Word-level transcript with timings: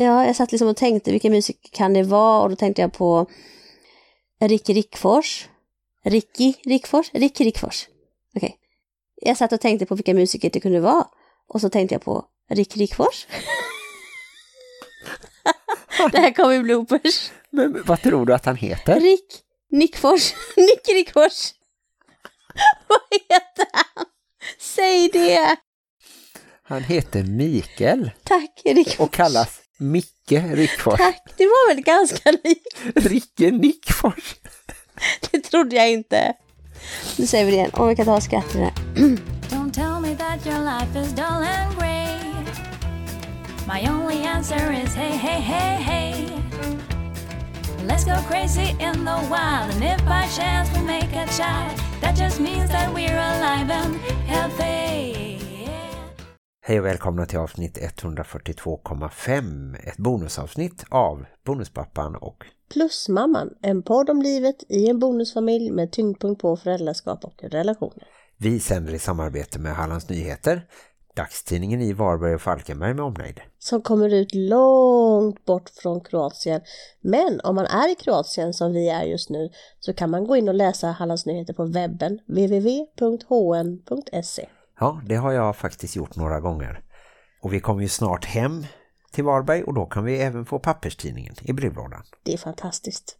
Ja, 0.00 0.26
jag 0.26 0.36
satt 0.36 0.52
liksom 0.52 0.68
och 0.68 0.76
tänkte 0.76 1.10
vilken 1.10 1.32
musik 1.32 1.68
kan 1.72 1.94
det 1.94 2.02
vara 2.02 2.42
och 2.42 2.50
då 2.50 2.56
tänkte 2.56 2.82
jag 2.82 2.92
på 2.92 3.26
Ricky 4.40 4.72
Rickfors. 4.72 5.48
Ricky 6.04 6.54
Rickfors? 6.64 7.10
Ricky 7.12 7.44
Rickfors. 7.44 7.88
Okej. 8.36 8.46
Okay. 8.46 8.58
Jag 9.28 9.36
satt 9.36 9.52
och 9.52 9.60
tänkte 9.60 9.86
på 9.86 9.94
vilka 9.94 10.14
musiker 10.14 10.50
det 10.50 10.60
kunde 10.60 10.80
vara 10.80 11.06
och 11.48 11.60
så 11.60 11.70
tänkte 11.70 11.94
jag 11.94 12.02
på 12.02 12.24
Ricky 12.50 12.80
Rickfors. 12.80 13.26
det 16.12 16.18
här 16.18 16.32
kommer 16.32 16.54
ju 16.54 16.62
bloopers. 16.62 17.30
Men 17.50 17.82
vad 17.86 18.02
tror 18.02 18.26
du 18.26 18.34
att 18.34 18.44
han 18.44 18.56
heter? 18.56 19.00
Rick 19.00 19.42
Nickfors. 19.70 20.34
Nick 20.56 20.88
Rickfors. 20.88 21.54
vad 22.88 23.00
heter 23.10 23.66
han? 23.72 24.06
Säg 24.58 25.08
det! 25.08 25.56
Han 26.62 26.82
heter 26.84 27.22
Mikael. 27.22 28.10
Tack, 28.24 28.62
Rickfors. 28.64 29.00
Och 29.00 29.12
kallas 29.12 29.60
Micke 29.80 30.40
Rickfors. 30.54 30.98
Tack, 30.98 31.22
det 31.36 31.44
var 31.44 31.74
väl 31.74 31.84
ganska 31.84 32.30
likt. 32.30 32.80
Ricke 32.94 33.50
Nickfors. 33.50 34.34
det 35.30 35.40
trodde 35.40 35.76
jag 35.76 35.90
inte. 35.90 36.34
Nu 37.16 37.26
säger 37.26 37.44
vi 37.44 37.50
det 37.50 37.56
igen. 37.56 37.70
Om 37.74 37.88
vi 37.88 37.96
kan 37.96 38.06
ta 38.06 38.20
skrattet 38.20 38.54
här. 38.54 38.72
Don't 39.50 39.72
tell 39.72 40.00
me 40.00 40.14
that 40.14 40.46
your 40.46 40.58
life 40.58 40.96
is 40.96 41.12
dull 41.12 41.44
and 41.44 41.78
grey 41.78 42.20
My 43.66 43.88
only 43.88 44.26
answer 44.26 44.72
is 44.72 44.94
hey, 44.94 45.16
hey, 45.16 45.40
hey, 45.40 45.82
hey 45.82 46.28
Let's 47.86 48.04
go 48.04 48.16
crazy 48.28 48.76
in 48.80 49.04
the 49.04 49.18
wild 49.30 49.70
And 49.74 49.84
if 49.84 50.04
by 50.04 50.26
chance 50.36 50.70
we 50.76 50.82
make 50.84 51.12
a 51.12 51.26
child 51.36 51.78
That 52.00 52.16
just 52.16 52.40
means 52.40 52.70
that 52.70 52.92
we're 52.94 53.18
alive 53.18 53.70
and 53.70 53.96
healthy 54.26 55.29
Hej 56.62 56.78
och 56.80 56.86
välkomna 56.86 57.26
till 57.26 57.38
avsnitt 57.38 57.78
142,5, 57.78 59.76
ett 59.88 59.96
bonusavsnitt 59.96 60.84
av 60.88 61.24
Bonuspappan 61.44 62.16
och 62.16 62.44
Plusmamman, 62.72 63.50
en 63.62 63.82
podd 63.82 64.10
om 64.10 64.22
livet 64.22 64.56
i 64.68 64.90
en 64.90 64.98
bonusfamilj 64.98 65.70
med 65.70 65.92
tyngdpunkt 65.92 66.42
på 66.42 66.56
föräldraskap 66.56 67.24
och 67.24 67.42
relationer. 67.42 68.06
Vi 68.36 68.60
sänder 68.60 68.94
i 68.94 68.98
samarbete 68.98 69.58
med 69.58 69.72
Hallands 69.72 70.08
Nyheter, 70.08 70.66
dagstidningen 71.16 71.80
i 71.80 71.92
Varberg 71.92 72.34
och 72.34 72.40
Falkenberg 72.40 72.94
med 72.94 73.04
omnejd. 73.04 73.40
Som 73.58 73.82
kommer 73.82 74.14
ut 74.14 74.34
långt 74.34 75.44
bort 75.44 75.70
från 75.70 76.00
Kroatien. 76.00 76.60
Men 77.00 77.40
om 77.44 77.54
man 77.54 77.66
är 77.66 77.92
i 77.92 77.94
Kroatien 77.94 78.54
som 78.54 78.72
vi 78.72 78.88
är 78.88 79.02
just 79.02 79.30
nu 79.30 79.50
så 79.78 79.92
kan 79.92 80.10
man 80.10 80.24
gå 80.24 80.36
in 80.36 80.48
och 80.48 80.54
läsa 80.54 80.86
Hallands 80.86 81.26
Nyheter 81.26 81.54
på 81.54 81.64
webben 81.64 82.18
www.hn.se. 82.26 82.88
Ja, 84.80 85.00
det 85.06 85.14
har 85.14 85.32
jag 85.32 85.56
faktiskt 85.56 85.96
gjort 85.96 86.16
några 86.16 86.40
gånger. 86.40 86.82
Och 87.42 87.52
vi 87.52 87.60
kommer 87.60 87.82
ju 87.82 87.88
snart 87.88 88.24
hem 88.24 88.66
till 89.12 89.24
Varberg 89.24 89.62
och 89.62 89.74
då 89.74 89.86
kan 89.86 90.04
vi 90.04 90.20
även 90.20 90.46
få 90.46 90.58
papperstidningen 90.58 91.34
i 91.42 91.52
brevlådan. 91.52 92.02
Det 92.22 92.32
är 92.32 92.38
fantastiskt. 92.38 93.16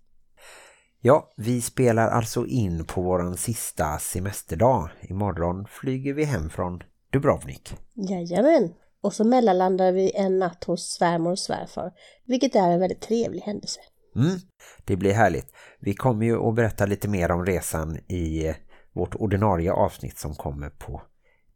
Ja, 1.01 1.33
vi 1.37 1.63
spelar 1.63 2.09
alltså 2.09 2.47
in 2.47 2.85
på 2.85 3.03
våran 3.03 3.37
sista 3.37 3.99
semesterdag. 3.99 4.91
Imorgon 5.01 5.67
flyger 5.71 6.15
vi 6.15 6.25
hem 6.25 6.51
från 6.51 6.83
Dubrovnik. 7.13 7.77
Jajamän. 7.95 8.75
Och 9.03 9.13
så 9.13 9.25
mellanlandar 9.25 9.93
vi 9.93 10.13
en 10.17 10.39
natt 10.39 10.65
hos 10.65 10.93
svärmor 10.93 11.31
och 11.31 11.39
svärfar, 11.39 11.93
vilket 12.27 12.55
är 12.55 12.71
en 12.71 12.81
väldigt 12.81 13.01
trevlig 13.01 13.41
händelse. 13.41 13.81
Mm, 14.17 14.39
det 14.85 14.97
blir 14.97 15.13
härligt. 15.13 15.47
Vi 15.81 15.95
kommer 15.95 16.27
ju 16.27 16.49
att 16.49 16.55
berätta 16.55 16.87
lite 16.87 17.09
mer 17.09 17.31
om 17.31 17.47
resan 17.47 17.97
i 17.97 18.55
vårt 18.93 19.15
ordinarie 19.15 19.73
avsnitt 19.73 20.19
som 20.19 20.35
kommer 20.35 20.71
på 20.71 21.03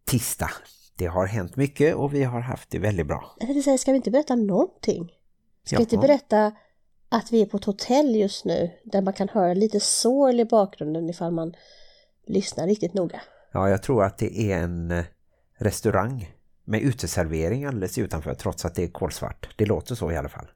tisdag. 0.05 0.51
Det 0.97 1.07
har 1.07 1.27
hänt 1.27 1.57
mycket 1.57 1.95
och 1.95 2.15
vi 2.15 2.25
har 2.25 2.41
haft 2.41 2.71
det 2.71 2.79
väldigt 2.79 3.07
bra. 3.07 3.37
Jag 3.41 3.65
säga, 3.65 3.79
ska 3.79 3.93
vi 3.93 3.97
inte 3.97 4.11
berätta 4.11 4.35
någonting? 4.37 5.13
Ska 5.65 5.77
vi 5.77 5.83
inte 5.83 5.99
berätta 5.99 6.53
att 7.09 7.33
vi 7.33 7.43
är 7.43 7.47
på 7.47 7.57
ett 7.57 7.65
hotell 7.65 8.17
just 8.17 8.45
nu 8.45 8.71
där 8.85 9.03
man 9.03 9.15
kan 9.15 9.29
höra 9.29 9.55
lite 9.55 9.81
sorl 9.81 10.41
i 10.41 10.45
bakgrunden 10.45 11.11
ifall 11.11 11.33
man 11.33 11.55
lyssnar 12.27 12.67
riktigt 12.67 12.95
noga? 12.95 13.20
Ja, 13.53 13.69
jag 13.69 13.83
tror 13.83 14.05
att 14.05 14.19
det 14.19 14.41
är 14.41 14.59
en 14.59 14.91
eh, 14.91 15.05
restaurang 15.59 16.35
med 16.64 16.81
uteservering 16.81 17.64
alldeles 17.64 17.98
utanför 17.98 18.35
trots 18.35 18.64
att 18.64 18.75
det 18.75 18.83
är 18.83 18.89
kolsvart. 18.89 19.55
Det 19.57 19.67
låter 19.67 19.95
så 19.95 20.13
i 20.13 20.17
alla 20.17 20.29
fall. 20.29 20.47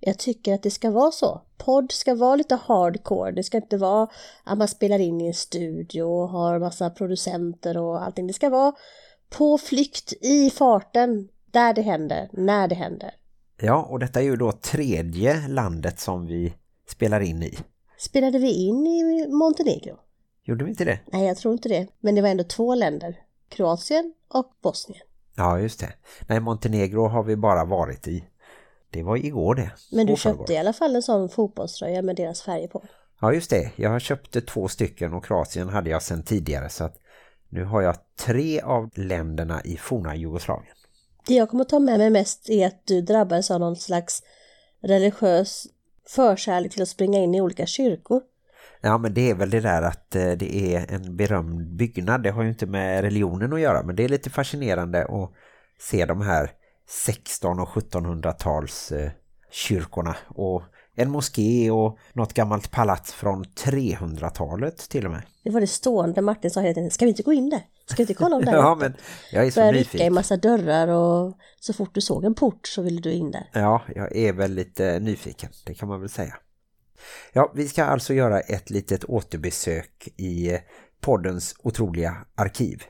Jag 0.00 0.18
tycker 0.18 0.54
att 0.54 0.62
det 0.62 0.70
ska 0.70 0.90
vara 0.90 1.10
så. 1.10 1.42
Podd 1.58 1.92
ska 1.92 2.14
vara 2.14 2.36
lite 2.36 2.54
hardcore. 2.54 3.32
Det 3.32 3.42
ska 3.42 3.56
inte 3.56 3.76
vara 3.76 4.08
att 4.44 4.58
man 4.58 4.68
spelar 4.68 4.98
in 4.98 5.20
i 5.20 5.26
en 5.26 5.34
studio 5.34 6.02
och 6.02 6.28
har 6.28 6.58
massa 6.58 6.90
producenter 6.90 7.76
och 7.76 8.02
allting. 8.02 8.26
Det 8.26 8.32
ska 8.32 8.48
vara 8.48 8.72
på 9.30 9.58
flykt 9.58 10.12
i 10.20 10.50
farten 10.50 11.28
där 11.50 11.74
det 11.74 11.82
händer, 11.82 12.28
när 12.32 12.68
det 12.68 12.74
händer. 12.74 13.14
Ja, 13.60 13.86
och 13.90 13.98
detta 13.98 14.20
är 14.20 14.24
ju 14.24 14.36
då 14.36 14.52
tredje 14.52 15.48
landet 15.48 16.00
som 16.00 16.26
vi 16.26 16.54
spelar 16.88 17.20
in 17.20 17.42
i. 17.42 17.58
Spelade 17.98 18.38
vi 18.38 18.52
in 18.52 18.86
i 18.86 19.26
Montenegro? 19.28 19.96
Gjorde 20.44 20.64
vi 20.64 20.70
inte 20.70 20.84
det? 20.84 21.00
Nej, 21.12 21.26
jag 21.26 21.36
tror 21.36 21.52
inte 21.52 21.68
det. 21.68 21.86
Men 22.00 22.14
det 22.14 22.22
var 22.22 22.28
ändå 22.28 22.44
två 22.44 22.74
länder. 22.74 23.16
Kroatien 23.48 24.14
och 24.28 24.52
Bosnien. 24.62 25.02
Ja, 25.36 25.60
just 25.60 25.80
det. 25.80 25.92
Nej, 26.28 26.40
Montenegro 26.40 27.08
har 27.08 27.22
vi 27.22 27.36
bara 27.36 27.64
varit 27.64 28.08
i. 28.08 28.24
Det 28.90 29.02
var 29.02 29.16
igår 29.16 29.54
det. 29.54 29.70
Men 29.92 30.06
du 30.06 30.16
köpte 30.16 30.52
i 30.52 30.58
alla 30.58 30.72
fall 30.72 30.96
en 30.96 31.02
sån 31.02 31.28
fotbollströja 31.28 32.02
med 32.02 32.16
deras 32.16 32.42
färger 32.42 32.68
på. 32.68 32.84
Ja, 33.20 33.32
just 33.32 33.50
det. 33.50 33.70
Jag 33.76 34.00
köpte 34.00 34.40
två 34.40 34.68
stycken 34.68 35.14
och 35.14 35.24
Kroatien 35.24 35.68
hade 35.68 35.90
jag 35.90 36.02
sedan 36.02 36.22
tidigare 36.22 36.68
så 36.68 36.84
att 36.84 36.96
nu 37.48 37.64
har 37.64 37.82
jag 37.82 37.96
tre 38.18 38.60
av 38.60 38.90
länderna 38.94 39.62
i 39.64 39.76
forna 39.76 40.16
Jugoslavien. 40.16 40.74
Det 41.26 41.34
jag 41.34 41.50
kommer 41.50 41.64
ta 41.64 41.78
med 41.78 41.98
mig 41.98 42.10
mest 42.10 42.50
är 42.50 42.66
att 42.66 42.86
du 42.86 43.00
drabbades 43.00 43.50
av 43.50 43.60
någon 43.60 43.76
slags 43.76 44.22
religiös 44.82 45.66
förkärlek 46.08 46.72
till 46.72 46.82
att 46.82 46.88
springa 46.88 47.18
in 47.18 47.34
i 47.34 47.40
olika 47.40 47.66
kyrkor. 47.66 48.22
Ja, 48.80 48.98
men 48.98 49.14
det 49.14 49.30
är 49.30 49.34
väl 49.34 49.50
det 49.50 49.60
där 49.60 49.82
att 49.82 50.16
eh, 50.16 50.30
det 50.30 50.74
är 50.74 50.94
en 50.94 51.16
berömd 51.16 51.76
byggnad. 51.76 52.22
Det 52.22 52.30
har 52.30 52.42
ju 52.42 52.48
inte 52.48 52.66
med 52.66 53.00
religionen 53.00 53.52
att 53.52 53.60
göra, 53.60 53.82
men 53.82 53.96
det 53.96 54.04
är 54.04 54.08
lite 54.08 54.30
fascinerande 54.30 55.04
att 55.04 55.32
se 55.78 56.06
de 56.06 56.20
här 56.20 56.50
16- 56.90 57.62
och 57.62 57.68
1700-tals 57.68 58.92
eh, 58.92 59.10
kyrkorna 59.50 60.16
och 60.28 60.62
en 60.94 61.10
moské 61.10 61.70
och 61.70 61.98
något 62.12 62.34
gammalt 62.34 62.70
palats 62.70 63.12
från 63.12 63.44
300-talet 63.44 64.78
till 64.78 65.06
och 65.06 65.12
med. 65.12 65.22
Det 65.44 65.50
var 65.50 65.60
det 65.60 65.66
stående 65.66 66.22
Martin 66.22 66.50
sa 66.50 66.60
hela 66.60 66.74
tiden, 66.74 66.90
ska 66.90 67.04
vi 67.04 67.08
inte 67.08 67.22
gå 67.22 67.32
in 67.32 67.50
där? 67.50 67.62
Ska 67.86 67.96
vi 67.96 68.02
inte 68.02 68.14
kolla 68.14 68.36
om 68.36 68.44
det 68.44 68.50
Ja, 68.56 68.74
men 68.80 68.94
jag 69.32 69.46
är 69.46 69.50
så 69.50 69.60
Började 69.60 69.78
nyfiken. 69.78 70.06
i 70.06 70.10
massa 70.10 70.36
dörrar 70.36 70.88
och 70.88 71.36
så 71.60 71.72
fort 71.72 71.94
du 71.94 72.00
såg 72.00 72.24
en 72.24 72.34
port 72.34 72.66
så 72.66 72.82
ville 72.82 73.00
du 73.00 73.12
in 73.12 73.30
där. 73.30 73.50
Ja, 73.52 73.82
jag 73.94 74.16
är 74.16 74.32
väl 74.32 74.52
lite 74.54 75.00
nyfiken, 75.00 75.50
det 75.66 75.74
kan 75.74 75.88
man 75.88 76.00
väl 76.00 76.08
säga. 76.08 76.36
Ja, 77.32 77.52
vi 77.54 77.68
ska 77.68 77.84
alltså 77.84 78.14
göra 78.14 78.40
ett 78.40 78.70
litet 78.70 79.04
återbesök 79.04 80.08
i 80.16 80.58
poddens 81.00 81.54
otroliga 81.62 82.16
arkiv. 82.34 82.82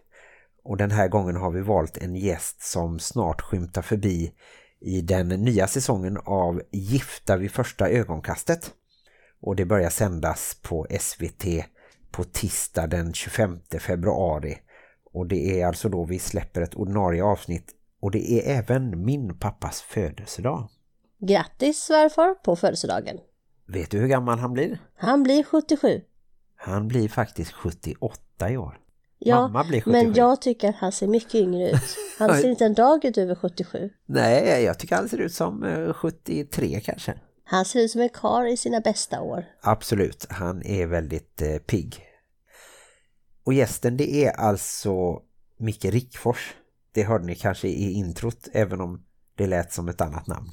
Och 0.63 0.77
den 0.77 0.91
här 0.91 1.09
gången 1.09 1.37
har 1.37 1.51
vi 1.51 1.61
valt 1.61 1.97
en 1.97 2.17
gäst 2.17 2.63
som 2.63 2.99
snart 2.99 3.41
skymtar 3.41 3.83
förbi 3.83 4.33
i 4.81 5.01
den 5.01 5.29
nya 5.29 5.67
säsongen 5.67 6.19
av 6.25 6.63
Gifta 6.71 7.37
vid 7.37 7.51
första 7.51 7.89
ögonkastet. 7.89 8.75
Och 9.43 9.57
det 9.57 9.65
börjar 9.65 9.91
sändas 9.91 10.57
på 10.63 10.87
SVT 11.01 11.45
på 12.11 12.25
tisdag 12.25 12.87
den 12.87 13.13
25 13.13 13.61
februari. 13.81 14.59
Och 15.13 15.27
det 15.27 15.61
är 15.61 15.67
alltså 15.67 15.89
då 15.89 16.05
vi 16.05 16.19
släpper 16.19 16.61
ett 16.61 16.75
ordinarie 16.75 17.25
avsnitt. 17.25 17.75
Och 18.01 18.11
det 18.11 18.33
är 18.33 18.59
även 18.59 19.05
min 19.05 19.39
pappas 19.39 19.81
födelsedag. 19.83 20.69
Grattis 21.19 21.79
svärfar 21.79 22.35
på 22.35 22.57
födelsedagen. 22.57 23.19
Vet 23.67 23.91
du 23.91 23.99
hur 23.99 24.09
gammal 24.09 24.39
han 24.39 24.53
blir? 24.53 24.79
Han 24.97 25.23
blir 25.23 25.43
77. 25.43 26.01
Han 26.57 26.89
blir 26.89 27.09
faktiskt 27.09 27.53
78 27.53 28.51
i 28.51 28.57
år. 28.57 28.79
Ja, 29.23 29.41
Mamma 29.41 29.65
blir 29.65 29.81
77. 29.81 29.91
men 29.91 30.15
jag 30.15 30.43
tycker 30.43 30.69
att 30.69 30.77
han 30.77 30.93
ser 30.93 31.07
mycket 31.07 31.35
yngre 31.35 31.71
ut. 31.71 31.97
Han 32.19 32.41
ser 32.41 32.51
inte 32.51 32.65
en 32.65 32.75
dag 32.75 33.05
ut 33.05 33.19
över 33.19 33.35
77. 33.35 33.91
Nej, 34.07 34.63
jag 34.63 34.79
tycker 34.79 34.97
han 34.97 35.09
ser 35.09 35.19
ut 35.19 35.35
som 35.35 35.65
eh, 35.65 35.93
73 35.93 36.81
kanske. 36.81 37.15
Han 37.45 37.65
ser 37.65 37.81
ut 37.81 37.91
som 37.91 38.01
en 38.01 38.09
kar 38.09 38.47
i 38.53 38.57
sina 38.57 38.81
bästa 38.81 39.21
år. 39.21 39.45
Absolut, 39.63 40.27
han 40.31 40.63
är 40.67 40.87
väldigt 40.87 41.43
eh, 41.43 41.57
pigg. 41.57 42.07
Och 43.45 43.55
gästen 43.55 43.97
det 43.97 44.25
är 44.25 44.31
alltså 44.31 45.23
Micke 45.59 45.85
Rickfors. 45.85 46.55
Det 46.93 47.03
hörde 47.05 47.25
ni 47.27 47.35
kanske 47.35 47.69
i 47.69 47.93
introt, 47.93 48.49
även 48.53 48.81
om 48.81 49.05
det 49.37 49.47
lät 49.47 49.73
som 49.73 49.89
ett 49.89 50.01
annat 50.01 50.27
namn. 50.27 50.51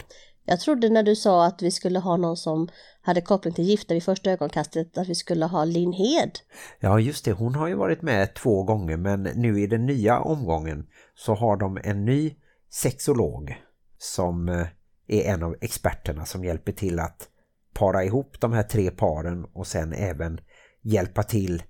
Jag 0.49 0.59
trodde 0.59 0.89
när 0.89 1.03
du 1.03 1.15
sa 1.15 1.45
att 1.45 1.61
vi 1.61 1.71
skulle 1.71 1.99
ha 1.99 2.17
någon 2.17 2.37
som 2.37 2.67
hade 3.01 3.21
koppling 3.21 3.53
till 3.53 3.63
gifta 3.63 3.93
vid 3.93 4.03
första 4.03 4.31
ögonkastet 4.31 4.97
att 4.97 5.07
vi 5.07 5.15
skulle 5.15 5.45
ha 5.45 5.65
Linn 5.65 5.93
Hed. 5.93 6.31
Ja 6.79 6.99
just 6.99 7.25
det, 7.25 7.31
hon 7.31 7.55
har 7.55 7.67
ju 7.67 7.75
varit 7.75 8.01
med 8.01 8.33
två 8.33 8.63
gånger 8.63 8.97
men 8.97 9.23
nu 9.23 9.61
i 9.61 9.67
den 9.67 9.85
nya 9.85 10.19
omgången 10.19 10.87
så 11.15 11.33
har 11.33 11.57
de 11.57 11.79
en 11.83 12.05
ny 12.05 12.35
sexolog 12.69 13.55
som 13.97 14.49
eh, 14.49 14.67
är 15.07 15.33
en 15.33 15.43
av 15.43 15.55
experterna 15.61 16.25
som 16.25 16.43
hjälper 16.43 16.71
till 16.71 16.99
att 16.99 17.27
para 17.73 18.03
ihop 18.03 18.39
de 18.39 18.53
här 18.53 18.63
tre 18.63 18.91
paren 18.91 19.45
och 19.45 19.67
sen 19.67 19.93
även 19.93 20.39
hjälpa 20.81 21.23
till 21.23 21.63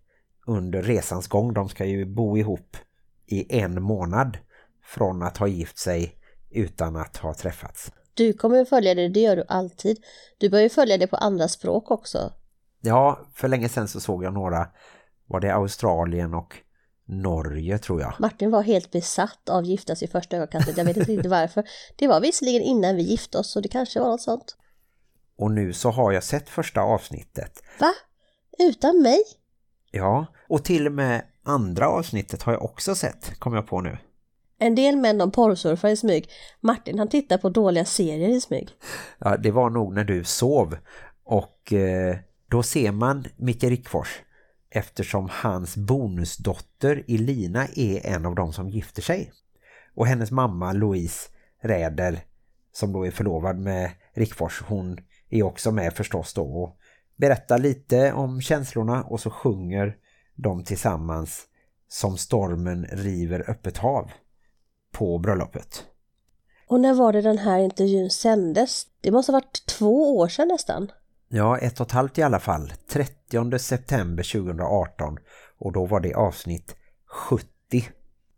under 0.47 0.81
resans 0.81 1.27
gång. 1.27 1.53
De 1.53 1.69
ska 1.69 1.85
ju 1.85 2.05
bo 2.05 2.37
ihop 2.37 2.77
i 3.25 3.59
en 3.59 3.81
månad 3.81 4.37
från 4.85 5.23
att 5.23 5.37
ha 5.37 5.47
gift 5.47 5.77
sig 5.77 6.15
utan 6.49 6.95
att 6.95 7.17
ha 7.17 7.33
träffats. 7.33 7.91
Du 8.17 8.33
kommer 8.33 8.61
att 8.61 8.69
följa 8.69 8.95
det, 8.95 9.07
det 9.07 9.19
gör 9.19 9.35
du 9.35 9.43
alltid. 9.47 9.97
Du 10.37 10.49
börjar 10.49 10.69
följa 10.69 10.97
det 10.97 11.07
på 11.07 11.15
andra 11.15 11.47
språk 11.47 11.91
också. 11.91 12.33
Ja, 12.81 13.19
för 13.33 13.47
länge 13.47 13.69
sedan 13.69 13.87
så 13.87 13.99
såg 13.99 14.23
jag 14.23 14.33
några, 14.33 14.67
var 15.27 15.39
det 15.39 15.53
Australien 15.53 16.33
och 16.33 16.55
Norge 17.07 17.77
tror 17.77 18.01
jag. 18.01 18.13
Martin 18.19 18.51
var 18.51 18.61
helt 18.61 18.91
besatt 18.91 19.49
av 19.49 19.65
giftas 19.65 20.03
i 20.03 20.07
första 20.07 20.37
ögonkastet. 20.37 20.77
Jag 20.77 20.85
vet 20.85 20.97
inte 20.97 21.11
riktigt 21.11 21.31
varför. 21.31 21.63
Det 21.95 22.07
var 22.07 22.21
visserligen 22.21 22.61
innan 22.61 22.95
vi 22.95 23.01
gifte 23.01 23.37
oss 23.37 23.51
så 23.51 23.61
det 23.61 23.69
kanske 23.69 23.99
var 23.99 24.09
något 24.09 24.21
sånt. 24.21 24.57
Och 25.37 25.51
nu 25.51 25.73
så 25.73 25.89
har 25.89 26.11
jag 26.11 26.23
sett 26.23 26.49
första 26.49 26.81
avsnittet. 26.81 27.63
Va? 27.79 27.93
Utan 28.59 29.01
mig? 29.01 29.19
Ja, 29.91 30.25
och 30.49 30.63
till 30.63 30.87
och 30.87 30.93
med 30.93 31.23
andra 31.43 31.89
avsnittet 31.89 32.43
har 32.43 32.53
jag 32.53 32.63
också 32.63 32.95
sett, 32.95 33.39
kom 33.39 33.53
jag 33.53 33.67
på 33.67 33.81
nu. 33.81 33.97
En 34.59 34.75
del 34.75 34.97
män 34.97 35.17
de 35.17 35.31
porrsurfar 35.31 35.89
i 35.89 35.95
smyg. 35.95 36.29
Martin 36.61 36.99
han 36.99 37.07
tittar 37.07 37.37
på 37.37 37.49
dåliga 37.49 37.85
serier 37.85 38.29
i 38.29 38.41
smyg. 38.41 38.69
Ja, 39.19 39.37
det 39.37 39.51
var 39.51 39.69
nog 39.69 39.93
när 39.93 40.03
du 40.03 40.23
sov. 40.23 40.77
Och 41.23 41.73
eh, 41.73 42.17
då 42.49 42.63
ser 42.63 42.91
man 42.91 43.25
Micke 43.35 43.63
Rickfors 43.63 44.21
eftersom 44.69 45.29
hans 45.31 45.77
bonusdotter 45.77 47.03
Elina 47.07 47.67
är 47.75 48.05
en 48.05 48.25
av 48.25 48.35
dem 48.35 48.53
som 48.53 48.69
gifter 48.69 49.01
sig. 49.01 49.31
Och 49.95 50.07
hennes 50.07 50.31
mamma 50.31 50.73
Louise 50.73 51.29
Räder 51.61 52.19
som 52.77 52.93
då 52.93 53.05
är 53.05 53.11
förlovad 53.11 53.59
med 53.59 53.91
Rickfors, 54.13 54.63
hon 54.67 54.97
är 55.29 55.43
också 55.43 55.71
med 55.71 55.93
förstås 55.93 56.33
då 56.33 56.43
och 56.43 56.77
berättar 57.15 57.59
lite 57.59 58.13
om 58.13 58.41
känslorna 58.41 59.03
och 59.03 59.19
så 59.19 59.29
sjunger 59.29 59.95
de 60.35 60.63
tillsammans 60.63 61.47
som 61.87 62.17
stormen 62.17 62.85
river 62.91 63.49
öppet 63.49 63.77
hav 63.77 64.11
på 64.97 65.17
bröllopet. 65.17 65.85
Och 66.67 66.79
när 66.79 66.93
var 66.93 67.13
det 67.13 67.21
den 67.21 67.37
här 67.37 67.59
intervjun 67.59 68.09
sändes? 68.09 68.87
Det 69.01 69.11
måste 69.11 69.31
ha 69.31 69.39
varit 69.39 69.65
två 69.65 70.17
år 70.17 70.27
sedan 70.27 70.47
nästan. 70.47 70.91
Ja, 71.29 71.57
ett 71.57 71.79
och 71.79 71.87
ett 71.87 71.91
halvt 71.91 72.17
i 72.17 72.23
alla 72.23 72.39
fall. 72.39 72.73
30 72.87 73.59
september 73.59 74.23
2018 74.23 75.17
och 75.57 75.73
då 75.73 75.85
var 75.85 75.99
det 75.99 76.13
avsnitt 76.13 76.75
70. 77.05 77.47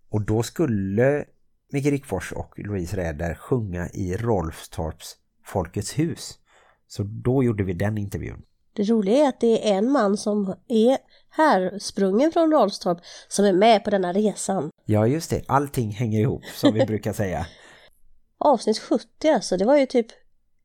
Och 0.09 0.21
då 0.21 0.43
skulle 0.43 1.25
Micke 1.71 1.85
Rickfors 1.85 2.31
och 2.31 2.59
Louise 2.59 2.97
Räder 2.97 3.35
sjunga 3.35 3.89
i 3.89 4.17
Rolfstorps 4.17 5.15
Folkets 5.45 5.99
hus. 5.99 6.39
Så 6.87 7.03
då 7.03 7.43
gjorde 7.43 7.63
vi 7.63 7.73
den 7.73 7.97
intervjun. 7.97 8.41
Det 8.73 8.83
roliga 8.83 9.17
är 9.17 9.29
att 9.29 9.39
det 9.39 9.71
är 9.71 9.77
en 9.77 9.91
man 9.91 10.17
som 10.17 10.55
är 10.67 10.97
här 11.29 11.79
sprungen 11.79 12.31
från 12.31 12.51
Rolfstorp 12.51 12.97
som 13.27 13.45
är 13.45 13.53
med 13.53 13.83
på 13.83 13.89
denna 13.89 14.13
resan. 14.13 14.69
Ja, 14.85 15.07
just 15.07 15.29
det. 15.29 15.43
Allting 15.47 15.91
hänger 15.91 16.19
ihop, 16.19 16.45
som 16.45 16.73
vi 16.73 16.85
brukar 16.85 17.13
säga. 17.13 17.45
Avsnitt 18.37 18.79
70 18.79 19.29
alltså, 19.29 19.57
det 19.57 19.65
var 19.65 19.77
ju 19.77 19.85
typ 19.85 20.07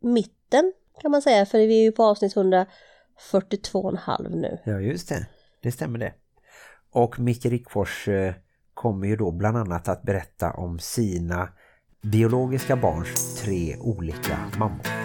mitten 0.01 0.73
kan 1.01 1.11
man 1.11 1.23
säga, 1.23 1.47
för 1.47 1.59
vi 1.59 1.79
är 1.79 1.83
ju 1.83 1.93
på 1.93 2.05
avsnitt 2.05 2.35
142,5 2.35 4.37
nu. 4.37 4.59
Ja, 4.65 4.81
just 4.81 5.09
det. 5.09 5.27
Det 5.63 5.73
stämmer 5.73 5.99
det. 5.99 6.13
Och 6.91 7.19
Micke 7.19 7.47
Rickfors 7.47 8.09
eh, 8.09 8.35
kommer 8.75 9.07
ju 9.07 9.17
då 9.17 9.31
bland 9.31 9.57
annat 9.57 9.89
att 9.89 10.03
berätta 10.03 10.51
om 10.51 10.79
sina 10.79 11.49
biologiska 12.03 12.77
barns 12.77 13.43
tre 13.43 13.77
olika 13.77 14.39
mammor. 14.59 15.04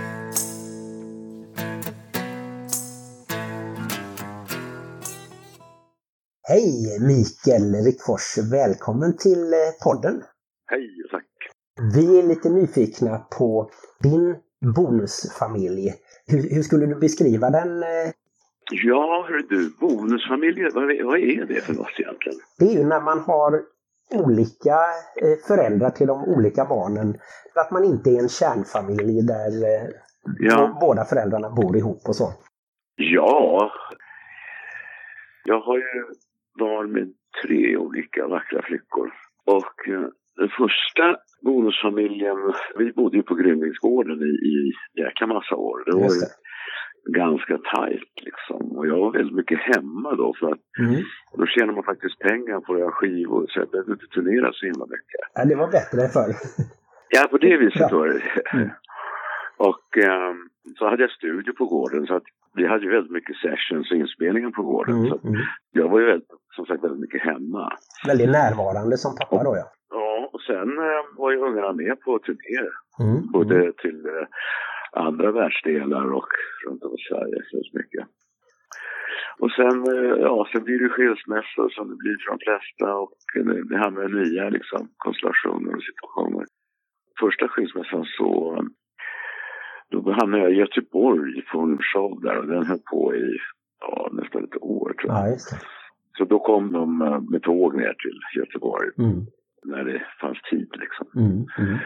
Hej 6.52 7.00
Mikael 7.02 7.76
Rickfors, 7.86 8.38
välkommen 8.52 9.18
till 9.18 9.54
eh, 9.54 9.60
podden. 9.84 10.24
Hej, 10.72 10.90
tack. 11.12 11.26
Vi 11.96 12.20
är 12.20 12.24
lite 12.24 12.50
nyfikna 12.50 13.18
på 13.38 13.70
din 14.04 14.36
bonusfamilj. 14.76 15.94
Hur, 16.28 16.56
hur 16.56 16.62
skulle 16.62 16.86
du 16.86 16.96
beskriva 16.96 17.50
den? 17.50 17.84
eh? 17.84 18.12
Ja, 18.72 19.26
hör 19.30 19.46
du, 19.50 19.74
bonusfamilj, 19.80 20.64
vad, 20.74 20.84
vad 21.06 21.20
är 21.20 21.46
det 21.46 21.62
för 21.62 21.74
något 21.74 22.00
egentligen? 22.00 22.40
Det 22.60 22.66
är 22.66 22.74
ju 22.78 22.84
när 22.84 23.02
man 23.02 23.20
har 23.20 23.62
olika 24.14 24.76
eh, 25.22 25.38
föräldrar 25.48 25.90
till 25.90 26.08
de 26.08 26.24
olika 26.24 26.66
barnen. 26.66 27.18
Att 27.56 27.72
man 27.72 27.84
inte 27.84 28.10
är 28.10 28.20
en 28.20 28.30
kärnfamilj 28.30 29.22
där 29.22 29.52
Ja. 30.40 30.78
båda 30.82 31.06
föräldrarna 31.06 31.50
bor 31.50 31.78
ihop 31.78 32.02
och 32.08 32.16
så. 32.16 32.34
Ja, 32.96 33.72
jag 35.46 35.60
har 35.62 35.78
ju 35.78 35.84
barn 36.60 36.92
med 36.92 37.08
tre 37.44 37.78
olika 37.78 38.28
vackra 38.28 38.62
flickor. 38.62 39.08
Och 39.46 39.76
eh, 39.94 40.08
den 40.36 40.50
första 40.62 41.06
bonusfamiljen, 41.46 42.38
vi 42.78 42.92
bodde 42.92 43.18
ju 43.18 43.24
på 43.24 43.36
Grymlingsgården 43.36 44.20
i, 44.22 44.34
i 44.54 44.72
jäkla 45.02 45.28
massa 45.28 45.56
år. 45.56 45.84
Det 45.86 45.92
var 45.96 46.02
ju 46.16 46.22
ganska 47.22 47.58
tajt 47.58 48.14
liksom. 48.28 48.78
Och 48.78 48.88
jag 48.88 48.98
var 49.00 49.12
väldigt 49.12 49.36
mycket 49.36 49.60
hemma 49.60 50.16
då 50.16 50.34
för 50.40 50.52
att 50.52 50.60
Mm. 50.80 51.02
då 51.38 51.46
tjänar 51.46 51.74
man 51.74 51.84
faktiskt 51.84 52.20
pengar 52.20 52.60
på 52.60 52.74
att 52.74 52.80
göra 52.80 52.92
skivor 52.92 53.46
så 53.50 53.60
jag 53.60 53.70
behövde 53.70 53.92
inte 53.92 54.08
turnera 54.08 54.52
så 54.54 54.66
himla 54.66 54.86
mycket. 54.86 55.22
Ja, 55.34 55.46
det 55.46 55.56
var 55.56 55.68
bättre 55.68 56.08
förr. 56.16 56.34
Ja, 57.12 57.28
på 57.32 57.38
det 57.38 57.58
viset 57.58 57.88
Ja. 57.92 57.98
var 57.98 58.08
det. 58.08 58.22
Mm. 58.58 58.70
Och 59.58 59.98
ehm, 59.98 60.50
så 60.78 60.90
hade 60.90 61.04
jag 61.04 61.12
studio 61.12 61.54
på 61.54 61.66
gården 61.66 62.06
så 62.08 62.16
att 62.16 62.24
vi 62.54 62.68
hade 62.68 62.86
ju 62.86 62.92
väldigt 62.92 63.12
mycket 63.12 63.36
sessions 63.36 63.92
och 63.92 63.98
inspelningar 63.98 64.50
på 64.50 64.64
gården. 64.64 64.96
Mm, 64.96 65.10
Så 65.10 65.28
mm. 65.28 65.42
jag 65.72 65.90
var 65.90 66.00
ju 66.00 66.06
väldigt, 66.06 66.30
som 66.56 66.66
sagt 66.66 66.84
väldigt 66.84 67.00
mycket 67.00 67.22
hemma. 67.22 67.74
Väldigt 68.08 68.30
närvarande 68.30 68.98
som 68.98 69.16
pappa 69.16 69.44
då, 69.44 69.56
ja. 69.56 69.66
Ja, 69.92 70.30
och 70.34 70.42
sen 70.42 70.70
eh, 70.78 71.02
var 71.18 71.32
ju 71.32 71.38
ungarna 71.38 71.74
med 71.74 72.02
på 72.02 72.20
turnéer. 72.20 72.74
Mm, 73.00 73.32
Både 73.32 73.56
mm. 73.56 73.74
till 73.82 74.06
eh, 74.06 74.28
andra 74.92 75.32
världsdelar 75.32 76.14
och 76.14 76.32
runt 76.66 76.84
om 76.84 76.94
i 76.94 77.02
Sverige 77.10 77.38
så 77.52 77.78
mycket. 77.78 78.08
Och 79.40 79.52
sen, 79.52 79.78
eh, 79.96 80.16
ja, 80.28 80.48
sen 80.52 80.64
blir 80.64 80.80
det 80.80 80.90
skilsmässor 80.90 81.70
som 81.70 81.90
det 81.90 81.96
blir 81.96 82.18
för 82.22 82.32
de 82.32 82.40
flesta 82.48 82.96
och 82.96 83.14
det, 83.34 83.64
det 83.70 83.78
här 83.78 83.92
med 83.92 84.12
nya 84.12 84.50
liksom, 84.50 84.90
konstellationer 84.98 85.76
och 85.76 85.84
situationer. 85.84 86.46
Första 87.20 87.48
skilsmässan 87.48 88.06
så 88.18 88.32
då 89.92 90.12
hamnade 90.12 90.44
jag 90.44 90.52
i 90.52 90.56
Göteborg 90.56 91.42
på 91.52 91.60
en 91.60 91.78
show 91.82 92.22
där 92.22 92.38
och 92.38 92.48
den 92.48 92.66
höll 92.66 92.80
på 92.92 93.16
i 93.16 93.38
ja, 93.82 94.10
nästan 94.12 94.44
ett 94.44 94.62
år 94.62 94.94
tror 95.02 95.14
jag. 95.14 95.30
Ja. 95.30 95.38
Så 96.18 96.26
då 96.26 96.40
kom 96.40 96.72
de 96.72 97.02
eh, 97.02 97.22
med 97.22 97.42
tåg 97.42 97.76
ner 97.76 97.94
till 98.04 98.20
Göteborg 98.40 98.90
Mm, 98.98 99.26
när 99.64 99.84
det 99.84 100.02
fanns 100.22 100.42
tid 100.50 100.70
liksom. 100.80 101.08
mm, 101.16 101.46
mm. 101.58 101.78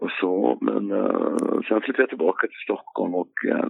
Och 0.00 0.10
så, 0.20 0.58
men 0.60 0.92
uh, 0.92 1.60
sen 1.68 1.80
flyttade 1.80 2.02
jag 2.02 2.08
tillbaka 2.08 2.46
till 2.46 2.64
Stockholm 2.64 3.14
och 3.14 3.32
eh, 3.48 3.66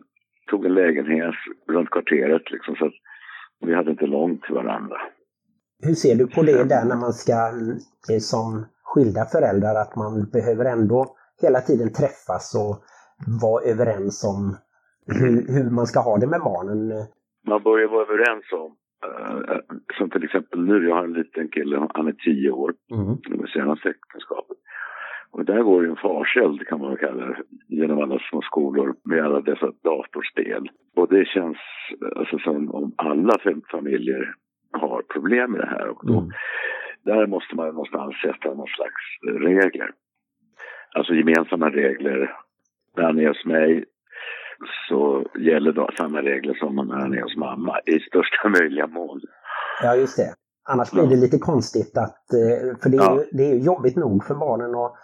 tog 0.50 0.66
en 0.66 0.74
lägenhet 0.74 1.34
runt 1.68 1.90
kvarteret 1.90 2.50
liksom 2.50 2.76
så 2.76 2.86
att 2.86 2.92
vi 3.60 3.74
hade 3.74 3.90
inte 3.90 4.06
långt 4.06 4.42
till 4.42 4.54
varandra. 4.54 4.96
Hur 5.82 5.94
ser 5.94 6.14
du 6.14 6.26
på 6.26 6.42
det 6.42 6.64
där 6.64 6.84
när 6.84 6.96
man 6.96 7.12
ska 7.12 7.34
som 8.20 8.66
skilda 8.82 9.24
föräldrar 9.24 9.74
att 9.74 9.96
man 9.96 10.30
behöver 10.32 10.64
ändå 10.64 11.16
hela 11.42 11.60
tiden 11.60 11.92
träffas 11.92 12.54
och 12.54 12.84
vara 13.42 13.62
överens 13.72 14.24
om 14.24 14.56
hur, 15.06 15.34
hur 15.54 15.70
man 15.70 15.86
ska 15.86 16.00
ha 16.00 16.16
det 16.18 16.26
med 16.26 16.40
barnen? 16.40 16.78
Man 17.48 17.62
börjar 17.62 17.88
vara 17.88 18.02
överens 18.02 18.44
om, 18.52 18.76
eh, 19.08 19.58
som 19.98 20.10
till 20.10 20.24
exempel 20.24 20.60
nu, 20.64 20.88
jag 20.88 20.94
har 20.96 21.04
en 21.04 21.12
liten 21.12 21.48
kille, 21.48 21.88
han 21.94 22.06
är 22.08 22.12
tio 22.12 22.50
år, 22.50 22.74
Mm. 22.94 23.40
det 23.42 23.48
senaste 23.52 23.88
äktenskapet. 23.88 24.56
Och 25.34 25.44
där 25.44 25.62
går 25.62 25.84
ju 25.84 25.90
en 25.90 25.96
farseld 25.96 26.66
kan 26.66 26.80
man 26.80 26.88
väl 26.90 26.98
kalla 26.98 27.26
det, 27.26 27.36
genom 27.68 27.98
alla 28.02 28.18
små 28.30 28.42
skolor 28.42 28.94
med 29.04 29.24
alla 29.24 29.40
dessa 29.40 29.66
datorspel. 29.84 30.70
Och 30.96 31.08
det 31.08 31.24
känns 31.28 31.56
eh, 32.02 32.18
alltså, 32.20 32.38
som 32.38 32.70
om 32.74 32.94
alla 32.96 33.38
fem 33.38 33.62
familjer 33.70 34.34
har 34.72 35.02
problem 35.02 35.50
med 35.52 35.60
det 35.60 35.66
här. 35.66 35.88
Och 35.88 36.06
då, 36.06 36.18
Mm. 36.18 36.30
Där 37.04 37.26
måste 37.26 37.56
man 37.56 37.68
någonstans 37.68 38.14
sätta 38.24 38.54
någon 38.54 38.66
slags 38.66 39.02
regler. 39.44 39.90
Alltså 40.94 41.14
gemensamma 41.14 41.70
regler. 41.70 42.36
När 42.96 43.04
han 43.04 43.18
är 43.18 43.28
hos 43.28 43.44
mig 43.44 43.84
så 44.88 45.26
gäller 45.38 45.72
då 45.72 45.90
samma 45.96 46.22
regler 46.22 46.54
som 46.54 46.76
när 46.76 46.96
han 46.96 47.14
är 47.14 47.22
hos 47.22 47.36
mamma 47.36 47.78
i 47.86 48.00
största 48.00 48.48
möjliga 48.48 48.86
mån. 48.86 49.20
Ja, 49.82 49.96
just 49.96 50.16
det. 50.16 50.34
Annars 50.68 50.90
blir 50.92 51.06
det 51.06 51.16
lite 51.16 51.38
konstigt 51.38 51.96
att, 51.98 52.32
eh, 52.32 52.76
för 52.82 52.90
det 52.90 52.96
är, 52.96 53.00
Ja. 53.02 53.16
ju, 53.16 53.24
det 53.38 53.50
är 53.50 53.56
jobbigt 53.64 53.96
nog 53.96 54.24
för 54.24 54.34
barnen 54.34 54.74
att, 54.74 54.94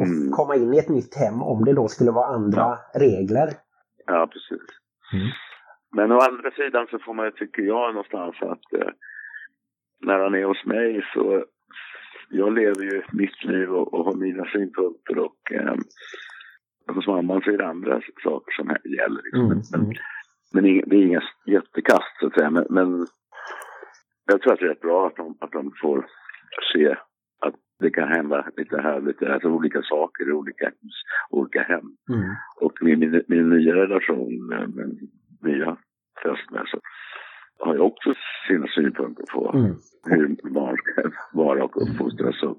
Mm. 0.00 0.30
komma 0.32 0.56
in 0.56 0.74
i 0.74 0.78
ett 0.78 0.88
nytt 0.88 1.14
hem 1.16 1.42
om 1.42 1.64
det 1.64 1.72
då 1.72 1.88
skulle 1.88 2.10
vara 2.10 2.26
andra 2.34 2.66
regler. 2.94 3.48
Ja, 4.06 4.28
precis. 4.32 4.66
Mm. 5.12 5.28
Men 5.96 6.12
å 6.12 6.18
andra 6.20 6.50
sidan 6.50 6.86
så 6.90 6.98
får 6.98 7.14
man 7.14 7.24
ju, 7.24 7.30
tycker 7.30 7.62
jag 7.62 7.94
någonstans 7.94 8.36
att 8.42 8.72
eh, 8.80 8.90
när 10.06 10.18
han 10.18 10.34
är 10.34 10.44
hos 10.44 10.64
mig 10.66 11.02
så 11.14 11.44
jag 12.30 12.52
lever 12.52 12.82
ju 12.82 13.02
mitt 13.12 13.44
liv 13.44 13.68
och, 13.70 13.94
och 13.94 14.04
har 14.04 14.14
mina 14.14 14.44
synpunkter 14.44 15.18
och 15.18 15.52
eh, 15.52 15.74
hos 16.94 17.06
mamman 17.06 17.40
så 17.40 17.50
är 17.50 17.58
det 17.58 17.66
andra 17.66 18.00
saker 18.24 18.52
som 18.56 18.68
gäller. 18.68 19.22
Liksom. 19.24 19.44
Mm. 19.44 19.62
Men, 19.72 19.94
men 20.52 20.64
det 20.64 20.96
är 20.96 21.06
inga 21.06 21.22
jättekast 21.46 22.18
så 22.20 22.26
att 22.26 22.34
säga. 22.34 22.50
Men, 22.50 22.66
men 22.70 23.06
jag 24.26 24.42
tror 24.42 24.52
att 24.52 24.58
det 24.58 24.64
är 24.64 24.68
rätt 24.68 24.80
bra 24.80 25.06
att 25.06 25.16
de, 25.16 25.36
att 25.40 25.52
de 25.52 25.72
får 25.82 26.06
se 26.72 26.96
att 27.40 27.54
det 27.80 27.90
kan 27.90 28.08
hända 28.08 28.46
lite 28.56 28.80
här, 28.80 29.00
lite 29.00 29.32
alltså 29.34 29.48
olika 29.48 29.82
saker 29.82 30.28
i 30.28 30.32
olika 30.32 30.64
hus, 30.66 30.96
olika 31.30 31.62
hem. 31.62 31.88
Mm. 32.10 32.34
Och 32.60 32.72
min, 32.80 32.98
min, 32.98 33.22
min 33.28 33.48
nya 33.48 33.74
relation 33.74 34.46
med 34.46 34.76
min 34.76 35.10
nya 35.42 35.76
fästmö 36.22 36.62
så 36.66 36.80
har 37.58 37.74
jag 37.74 37.86
också 37.86 38.14
sina 38.48 38.66
synpunkter 38.66 39.24
på 39.34 39.50
Mm. 39.54 39.74
hur 40.04 40.50
barn 40.50 40.76
ska 40.76 41.10
vara 41.32 41.64
och 41.64 41.82
uppfostras 41.82 42.42
och 42.42 42.56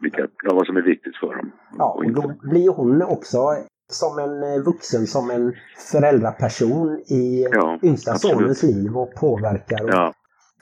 vilka, 0.00 0.28
vad 0.44 0.66
som 0.66 0.76
är 0.76 0.82
viktigt 0.82 1.16
för 1.16 1.34
dem. 1.36 1.52
Ja, 1.78 1.92
och 1.92 2.12
då 2.12 2.34
blir 2.42 2.68
hon 2.68 3.02
också 3.02 3.38
som 3.94 4.18
en 4.18 4.42
eh, 4.42 4.58
vuxen, 4.64 5.06
som 5.06 5.30
en 5.30 5.52
föräldraperson 5.92 6.98
i 6.98 7.46
Ja, 7.52 7.78
yngsta 7.82 8.14
sonens 8.14 8.62
liv 8.62 8.96
och 8.96 9.14
påverkar. 9.14 9.84
Och 9.84 9.90
Ja, 9.90 10.12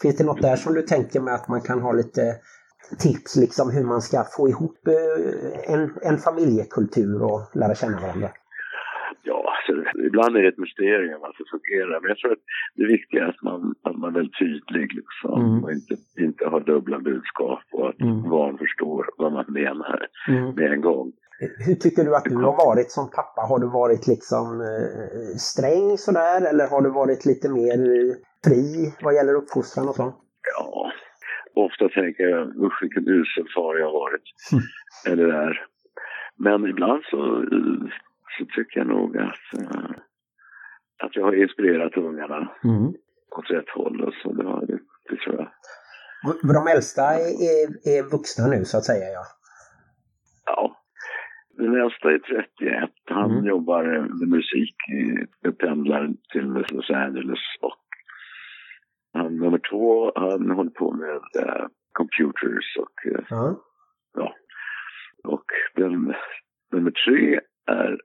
Finns 0.02 0.16
det 0.16 0.24
något 0.24 0.42
där 0.42 0.56
som 0.56 0.74
du 0.74 0.82
tänker 0.82 1.20
med 1.20 1.34
att 1.34 1.48
man 1.48 1.60
kan 1.60 1.80
ha 1.80 1.92
lite 1.92 2.36
tips 2.98 3.36
liksom 3.36 3.70
hur 3.70 3.84
man 3.84 4.00
ska 4.02 4.24
få 4.36 4.48
ihop 4.48 4.78
eh, 4.88 5.74
en, 5.74 5.94
en 6.02 6.18
familjekultur 6.18 7.22
och 7.22 7.40
lära 7.54 7.74
känna 7.74 8.00
varandra? 8.00 8.30
ja 9.22 9.54
alltså, 9.56 9.72
ibland 10.06 10.36
är 10.36 10.42
det 10.42 10.48
ett 10.48 10.58
mysterium 10.58 11.22
att 11.22 11.36
det 11.38 11.44
fungerar. 11.54 12.00
Men 12.00 12.08
jag 12.08 12.18
tror 12.18 12.32
att 12.32 12.44
det 12.76 12.86
viktiga 12.86 13.24
är 13.24 13.28
att 13.28 13.42
man, 13.42 13.74
att 13.82 13.96
man 14.04 14.16
är 14.16 14.24
tydlig 14.42 14.88
liksom. 15.00 15.40
Mm. 15.44 15.64
Och 15.64 15.70
inte, 15.72 15.94
inte 16.18 16.44
har 16.52 16.60
dubbla 16.60 16.98
budskap 16.98 17.62
och 17.72 17.88
att 17.88 18.00
Mm. 18.00 18.22
barn 18.30 18.58
förstår 18.58 19.02
vad 19.18 19.32
man 19.32 19.44
menar 19.48 19.98
med 20.56 20.72
en 20.72 20.80
gång. 20.80 21.12
Hur 21.40 21.74
tycker 21.74 22.04
du 22.04 22.16
att 22.16 22.24
du 22.24 22.36
har 22.36 22.56
varit 22.66 22.90
som 22.90 23.10
pappa? 23.10 23.40
Har 23.40 23.58
du 23.58 23.68
varit 23.68 24.06
liksom 24.06 24.60
eh, 24.60 25.36
sträng 25.36 25.98
sådär 25.98 26.48
eller 26.50 26.66
har 26.66 26.82
du 26.82 26.90
varit 26.90 27.26
lite 27.26 27.48
mer 27.48 27.78
fri 28.44 28.94
vad 29.02 29.14
gäller 29.14 29.34
uppfostran 29.34 29.88
och 29.88 29.94
så? 29.94 30.14
Ja, 30.56 30.92
ofta 31.54 31.88
tänker 31.88 32.24
jag 32.24 32.48
usch 32.66 32.78
vilken 32.82 33.08
usel 33.08 33.46
far 33.54 33.76
jag 33.76 33.86
har 33.86 33.92
varit. 33.92 34.26
Mm. 34.52 34.64
Eller 35.12 35.34
är. 35.34 35.66
Men 36.36 36.66
ibland 36.66 37.02
så, 37.10 37.44
så 38.38 38.44
tycker 38.56 38.80
jag 38.80 38.86
nog 38.86 39.16
att, 39.18 39.60
eh, 39.60 39.90
att 41.04 41.16
jag 41.16 41.24
har 41.24 41.42
inspirerat 41.42 41.96
ungarna 41.96 42.50
åt 43.36 43.50
rätt 43.50 43.68
håll. 43.68 44.04
Och 44.04 44.14
så 44.22 44.32
det, 44.32 44.44
har, 44.44 44.66
det, 44.66 44.78
det 45.08 45.16
tror 45.16 45.36
jag. 45.36 45.48
De 46.54 46.66
äldsta 46.72 47.02
är, 47.02 47.32
är, 47.50 47.66
är 47.98 48.10
vuxna 48.10 48.46
nu 48.46 48.64
så 48.64 48.76
att 48.78 48.84
säga. 48.84 49.06
Ja. 49.12 49.24
Den 51.60 51.80
äldsta 51.80 52.10
är 52.10 52.18
31. 52.18 52.90
Han 53.04 53.30
Mm. 53.30 53.44
jobbar 53.46 53.82
med 54.18 54.28
musik. 54.28 54.76
Pendlar 55.58 56.08
till 56.32 56.44
Los 56.46 56.90
Angeles. 56.90 57.38
Och 57.60 57.84
han, 59.12 59.36
nummer 59.36 59.60
två, 59.70 60.12
han 60.14 60.50
håller 60.50 60.70
på 60.70 60.92
med 60.92 61.44
eh, 61.46 61.66
computers 61.92 62.76
och 62.78 63.06
eh, 63.12 63.24
ja. 63.30 63.60
ja. 64.14 64.34
Och 65.24 65.44
den, 65.74 66.14
nummer 66.72 66.90
tre 66.90 67.40
är 67.66 68.00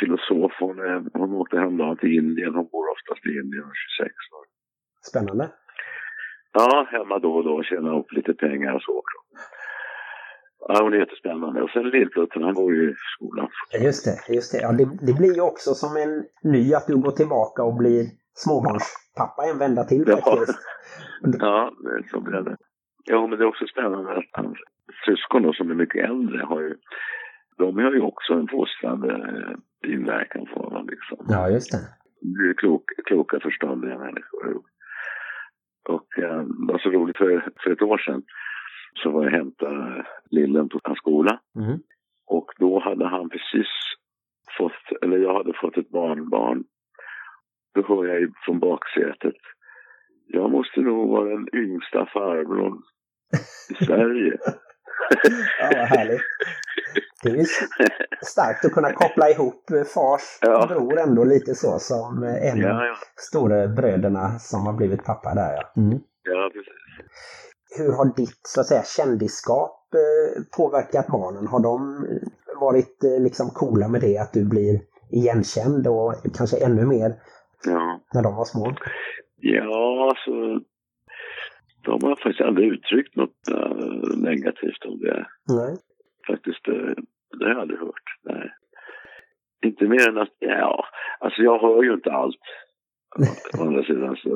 filosof. 0.00 0.52
Hon, 0.60 0.78
är, 0.78 1.04
hon 1.18 1.32
åkte 1.34 1.58
häromdagen 1.58 1.96
till 1.96 2.12
Indien. 2.18 2.54
Hon 2.54 2.68
bor 2.72 2.84
oftast 2.92 3.26
i 3.26 3.28
Indien, 3.28 3.62
hon 3.62 3.70
är 3.70 3.98
26 3.98 4.10
år. 4.10 4.44
Spännande. 5.10 5.50
Ja, 6.52 6.88
hemma 6.90 7.18
då 7.18 7.32
och 7.34 7.44
då, 7.44 7.62
tjäna 7.62 7.98
upp 7.98 8.12
lite 8.12 8.34
pengar 8.34 8.74
och 8.74 8.82
så. 8.82 9.02
Ja, 10.68 10.82
hon 10.82 10.92
är 10.92 10.98
jättespännande. 10.98 11.62
Och 11.62 11.70
sen 11.70 11.90
lillplutten, 11.90 12.42
han 12.42 12.54
går 12.54 12.74
ju 12.74 12.90
i 12.90 12.94
skolan. 13.16 13.48
Just 13.84 14.04
det, 14.04 14.34
just 14.34 14.52
det. 14.52 14.58
Ja, 14.58 14.72
det, 14.72 14.84
det 15.06 15.12
blir 15.18 15.34
ju 15.34 15.40
också 15.40 15.74
som 15.74 15.96
en 15.96 16.24
ny 16.52 16.74
att 16.74 16.86
du 16.86 16.96
går 16.96 17.10
tillbaka 17.10 17.62
och 17.62 17.76
blir 17.76 18.04
småbarnspappa 18.34 19.42
en 19.50 19.58
vända 19.58 19.84
till 19.84 20.04
Ja. 20.06 20.16
faktiskt. 20.16 20.58
Ja, 21.38 21.72
det- 21.84 22.08
så 22.10 22.20
blir 22.20 22.40
det. 22.40 22.56
Ja, 23.04 23.26
men 23.26 23.38
det 23.38 23.44
är 23.44 23.48
också 23.48 23.66
spännande 23.66 24.10
att 24.16 24.24
hans 24.32 24.58
syskon 25.06 25.42
då, 25.42 25.52
som 25.52 25.70
är 25.70 25.74
mycket 25.74 26.04
äldre 26.10 26.42
har 26.44 26.60
ju, 26.60 26.74
de 27.58 27.76
har 27.78 27.92
ju 27.92 28.00
också 28.00 28.32
en 28.32 28.48
fostrande 28.48 29.08
eh, 29.14 29.92
inverkan 29.94 30.46
på 30.54 30.62
honom 30.62 30.88
liksom. 30.88 31.26
Ja, 31.28 31.50
just 31.50 31.72
det. 31.72 31.78
Det 32.20 32.48
är 32.50 32.54
klok, 32.54 32.84
kloka, 33.04 33.40
förståndiga 33.40 33.98
människor. 33.98 34.62
Och 35.88 36.18
eh, 36.18 36.38
det 36.42 36.72
var 36.72 36.78
så 36.78 36.90
roligt, 36.90 37.16
för, 37.16 37.48
för 37.62 37.70
ett 37.70 37.82
år 37.82 37.98
sedan 37.98 38.22
så 39.02 39.10
var 39.10 39.24
jag 39.24 39.30
hämtade 39.30 40.06
lillen 40.30 40.68
på 40.68 40.80
hans 40.84 40.98
skola. 40.98 41.40
Mm. 41.56 41.78
Och 42.26 42.50
då 42.58 42.80
hade 42.80 43.08
han 43.08 43.28
precis 43.28 43.68
fått, 44.58 45.02
eller 45.02 45.18
jag 45.18 45.34
hade 45.34 45.52
fått 45.60 45.76
ett 45.76 45.90
barnbarn. 45.90 46.64
Då 47.74 47.82
hör 47.88 48.04
jag 48.04 48.32
från 48.44 48.58
baksätet. 48.60 49.40
Jag 50.26 50.50
måste 50.50 50.80
nog 50.80 51.08
vara 51.08 51.28
den 51.28 51.46
yngsta 51.54 52.06
farbrorn 52.12 52.82
i 53.70 53.74
Sverige. 53.84 54.38
Ja, 55.60 55.70
vad 55.76 55.86
härligt. 55.88 56.20
Det 57.22 57.28
är 57.30 57.44
starkt 58.24 58.64
att 58.64 58.72
kunna 58.72 58.92
koppla 58.92 59.30
ihop 59.30 59.64
fars 59.94 60.38
Ja. 60.40 60.66
bror 60.68 60.98
ändå 60.98 61.24
lite 61.24 61.54
så 61.54 61.78
som 61.78 62.22
en 62.22 62.64
av 62.64 62.70
ja, 62.70 62.86
ja, 62.86 62.96
stora 63.16 63.68
bröderna 63.68 64.38
som 64.38 64.66
har 64.66 64.72
blivit 64.72 65.04
pappa 65.04 65.34
där 65.34 65.52
ja. 65.52 65.82
Mm. 65.82 65.98
ja, 66.22 66.50
precis. 66.52 66.72
Hur 67.76 67.92
har 67.92 68.16
ditt 68.16 68.40
så 68.42 68.60
att 68.60 68.66
säga 68.66 68.82
kändisskap 68.82 69.94
eh, 69.94 70.42
påverkat 70.56 71.06
barnen? 71.06 71.46
Har 71.46 71.60
de 71.60 72.04
eh, 72.10 72.60
varit 72.60 73.04
eh, 73.04 73.22
liksom 73.22 73.50
coola 73.50 73.88
med 73.88 74.00
det 74.00 74.18
att 74.18 74.32
du 74.32 74.44
blir 74.44 74.80
igenkänd 75.10 75.86
och 75.86 76.14
kanske 76.36 76.64
ännu 76.64 76.86
mer 76.86 77.14
Ja, 77.64 78.00
när 78.14 78.22
de 78.22 78.36
var 78.36 78.44
små? 78.44 78.74
ja 79.36 80.08
alltså. 80.10 80.64
De 81.84 82.02
har 82.08 82.16
faktiskt 82.16 82.40
aldrig 82.40 82.68
uttryckt 82.68 83.16
något 83.16 83.40
negativt 84.16 84.84
om 84.84 84.98
det. 85.00 85.26
Nej. 85.48 85.76
Faktiskt, 86.26 86.68
eh, 86.68 86.94
det 87.38 87.44
har 87.44 87.50
jag 87.52 87.60
aldrig 87.60 87.80
hört. 87.80 88.08
Nej. 88.24 88.50
Inte 89.64 89.84
mer 89.84 90.08
än 90.08 90.18
att, 90.18 90.36
ja, 90.38 90.84
alltså 91.20 91.42
jag 91.42 91.58
hör 91.58 91.82
ju 91.82 91.92
inte 91.94 92.12
allt. 92.12 92.44
Å 93.58 93.62
andra 93.66 93.82
sidan 93.82 94.16
så, 94.16 94.30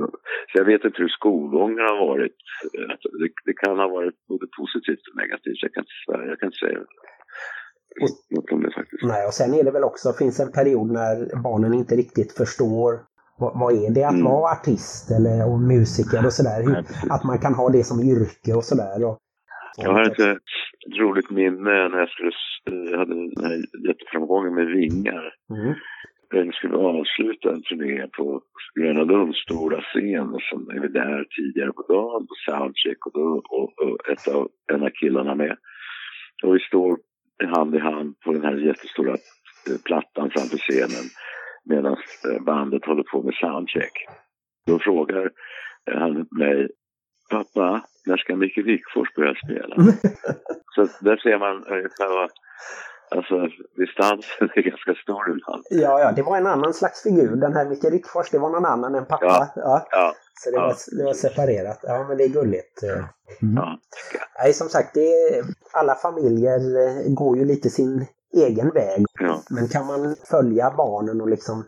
så 0.48 0.58
jag 0.60 0.64
vet 0.64 0.84
inte 0.84 1.02
hur 1.02 1.08
skolgången 1.08 1.78
har 1.78 2.06
varit. 2.06 2.36
Eh, 2.78 2.94
Det, 3.20 3.28
det 3.44 3.52
kan 3.52 3.78
ha 3.78 3.88
varit 3.88 4.14
både 4.28 4.46
positivt 4.60 5.04
och 5.10 5.16
negativt. 5.22 5.58
Jag 5.62 5.72
kan 5.74 5.84
inte, 5.84 6.28
jag 6.30 6.38
kan 6.38 6.46
inte 6.46 6.58
säga 6.66 6.78
något 8.30 8.52
om 8.52 8.62
det 8.62 8.72
faktiskt. 8.74 9.02
Nej, 9.02 9.26
och 9.26 9.34
sen 9.34 9.54
är 9.54 9.64
det 9.64 9.70
väl 9.70 9.84
också, 9.84 10.12
finns 10.12 10.40
en 10.40 10.52
period 10.52 10.90
när 10.90 11.42
barnen 11.42 11.74
inte 11.74 11.94
riktigt 11.96 12.32
förstår 12.32 13.00
vad, 13.38 13.52
vad 13.60 13.72
är 13.84 13.90
det 13.94 14.04
att 14.04 14.12
Mm. 14.12 14.24
vara 14.24 14.52
artist 14.52 15.10
eller 15.10 15.36
och 15.52 15.58
musiker 15.60 16.26
och 16.26 16.32
sådär. 16.32 16.62
Hur, 16.62 16.72
Nej, 16.72 16.82
precis. 16.82 17.10
att 17.10 17.24
man 17.24 17.38
kan 17.38 17.54
ha 17.54 17.68
det 17.70 17.84
som 17.84 18.00
yrke 18.00 18.52
och 18.54 18.64
sådär. 18.64 19.04
Och, 19.08 19.18
Jag 19.76 19.92
har 19.92 20.02
ett, 20.02 20.20
eh, 20.20 20.30
ett 20.30 20.98
roligt 21.00 21.30
minne 21.30 21.88
när 21.88 21.98
jag, 21.98 22.08
skulle, 22.08 22.32
jag 22.90 22.98
hade 22.98 23.14
den 23.14 23.44
här 23.44 23.56
jätteframgången 23.88 24.54
med 24.54 24.66
Vingar. 24.66 25.24
Mm. 25.50 25.74
Jag 26.34 26.54
skulle 26.54 26.76
avsluta 26.76 27.50
en 27.50 27.62
turné 27.62 28.06
på 28.06 28.42
Gröna 28.74 29.04
Lunds 29.04 29.38
stora 29.38 29.80
scen 29.80 30.38
så 30.50 30.56
är 30.70 30.88
där 30.88 31.24
tidigare 31.36 31.72
på 31.72 31.82
dagen 31.88 32.26
på 32.26 32.34
soundcheck 32.46 33.06
och, 33.06 33.12
då, 33.12 33.42
och, 33.48 33.82
och 33.82 34.08
ett 34.08 34.28
av, 34.28 34.48
en 34.72 34.82
av 34.82 34.90
killarna 34.90 35.34
med. 35.34 35.56
Och 36.42 36.54
vi 36.54 36.60
står 36.60 36.98
hand 37.54 37.74
i 37.74 37.78
hand 37.78 38.20
på 38.20 38.32
den 38.32 38.44
här 38.44 38.56
jättestora 38.56 39.12
eh, 39.12 39.78
plattan 39.84 40.30
framför 40.30 40.58
scenen 40.58 41.06
medan 41.64 41.92
eh, 41.92 42.42
bandet 42.42 42.84
håller 42.84 43.02
på 43.02 43.22
med 43.22 43.34
soundcheck. 43.34 43.92
Då 44.66 44.78
frågar 44.78 45.30
eh, 45.90 45.98
han 45.98 46.26
mig, 46.30 46.68
pappa, 47.30 47.84
när 48.06 48.16
ska 48.16 48.36
Micke 48.36 48.58
Wikfors 48.58 49.14
börja 49.14 49.34
spela? 49.34 49.76
så 50.74 50.88
där 51.00 51.16
ser 51.16 51.38
man 51.38 51.64
ungefär 51.64 52.08
vad, 52.08 52.30
alltså 53.16 53.34
distansen 53.76 54.48
är 54.56 54.62
ganska 54.70 54.94
stor 55.02 55.30
ibland. 55.30 55.62
Ja, 55.70 56.00
ja, 56.00 56.12
det 56.12 56.22
var 56.22 56.36
en 56.36 56.46
annan 56.46 56.74
slags 56.74 57.02
figur. 57.02 57.36
Den 57.36 57.52
här 57.56 57.64
Micke 57.68 57.84
Rickfors, 57.84 58.30
det 58.30 58.38
var 58.38 58.50
någon 58.50 58.64
annan 58.66 58.94
än 58.94 59.06
pappa. 59.06 59.24
Ja. 59.26 59.52
Ja. 59.56 59.86
Ja, 59.90 60.14
Så 60.34 60.50
det, 60.50 60.56
Ja. 60.56 60.62
var, 60.66 60.98
det 60.98 61.04
var 61.04 61.12
separerat. 61.14 61.78
Ja, 61.82 62.04
men 62.08 62.16
det 62.16 62.24
är 62.24 62.28
gulligt. 62.28 62.82
Mm. 62.82 63.04
ja. 63.56 63.78
Nej, 64.42 64.52
som 64.52 64.68
sagt, 64.68 64.94
det 64.94 65.00
är, 65.12 65.44
alla 65.72 65.94
familjer 65.94 66.58
eh, 66.86 67.14
går 67.14 67.38
ju 67.38 67.44
lite 67.44 67.70
sin 67.70 68.06
egen 68.36 68.70
väg. 68.70 69.04
ja. 69.20 69.42
Men 69.50 69.68
kan 69.68 69.86
man 69.86 70.16
följa 70.30 70.70
barnen 70.76 71.20
och 71.20 71.28
liksom 71.28 71.64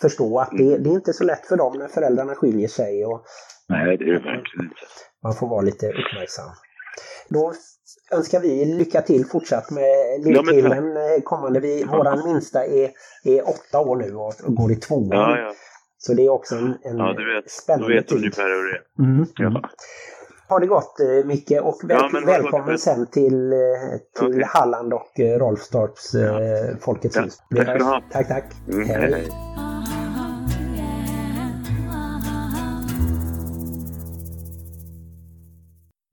förstå 0.00 0.38
att 0.40 0.50
det, 0.50 0.78
det 0.78 0.90
är 0.90 0.94
inte 0.94 1.12
så 1.12 1.24
lätt 1.24 1.46
för 1.46 1.56
dem 1.56 1.78
när 1.78 1.88
föräldrarna 1.88 2.34
skiljer 2.34 2.68
sig 2.68 3.04
och 3.04 3.24
Nej, 3.68 3.96
det 3.96 4.04
är 4.04 4.08
det 4.08 4.12
verkligen 4.12 4.64
inte. 4.64 4.74
man 5.22 5.34
får 5.34 5.48
vara 5.48 5.60
lite 5.60 5.86
uppmärksam. 5.86 6.50
Då 7.28 7.52
önskar 8.12 8.40
vi 8.40 8.64
lycka 8.64 9.02
till 9.02 9.26
fortsatt 9.26 9.70
med 9.70 9.84
lillkillen 10.24 10.96
eh, 10.96 11.22
kommande. 11.24 11.60
Vi, 11.60 11.84
våran 11.84 12.22
minsta 12.32 12.64
är, 12.66 12.90
är 13.24 13.48
åtta 13.48 13.80
år 13.80 13.96
nu 13.96 14.14
och 14.14 14.34
går 14.54 14.72
i 14.72 14.76
tvåan. 14.76 15.08
Ja, 15.10 15.38
ja. 15.38 15.52
Så 15.98 16.14
det 16.14 16.22
är 16.22 16.28
också 16.30 16.54
en, 16.54 16.76
en 16.82 16.98
Ja, 16.98 17.12
du 17.12 17.34
vet, 17.34 17.50
spännande 17.50 17.94
vet 17.94 18.08
tid. 18.08 18.18
ungefär 18.18 18.44
hur 18.48 18.72
det 18.72 18.78
är. 18.78 19.10
Mm. 19.12 19.26
Ja. 19.36 19.62
Ha 20.48 20.58
det 20.58 20.66
gott 20.66 21.00
eh, 21.00 21.26
Micke 21.26 21.52
och 21.62 21.80
väl, 21.84 21.98
Ja, 22.12 22.20
välkommen 22.26 22.66
gott. 22.66 22.80
sen 22.80 23.06
till, 23.06 23.52
eh, 23.52 23.58
till 24.18 24.28
Okej. 24.28 24.42
Halland 24.46 24.92
och 24.94 25.10
Rolfstorps 25.18 26.14
eh, 26.14 26.76
Folkets 26.80 27.16
Ja, 27.16 27.22
hus. 27.22 27.38
tack 27.56 27.62
ska 27.62 27.74
du 27.78 27.84
ha. 27.84 28.02
Tack, 28.12 28.28
tack. 28.28 28.44
Mm, 28.68 28.88
hej, 28.88 29.12
hej. 29.12 29.28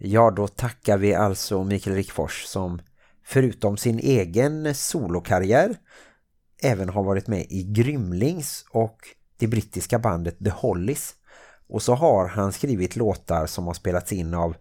Ja, 0.07 0.31
då 0.31 0.47
tackar 0.47 0.97
vi 0.97 1.13
alltså 1.13 1.63
Mikael 1.63 1.95
Rickfors 1.95 2.43
som 2.43 2.81
förutom 3.23 3.77
sin 3.77 3.99
egen 3.99 4.75
solokarriär 4.75 5.75
även 6.61 6.89
har 6.89 7.03
varit 7.03 7.27
med 7.27 7.45
i 7.49 7.63
Grymlings 7.63 8.65
och 8.69 8.97
det 9.37 9.47
brittiska 9.47 9.99
bandet 9.99 10.39
The 10.43 10.49
Hollies. 10.49 11.15
Och 11.67 11.81
så 11.81 11.93
har 11.93 12.27
han 12.27 12.53
skrivit 12.53 12.95
låtar 12.95 13.45
som 13.45 13.67
har 13.67 13.73
spelats 13.73 14.13
in 14.13 14.33
av 14.33 14.55